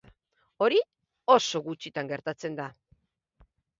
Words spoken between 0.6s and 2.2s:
Hori oso gutxitan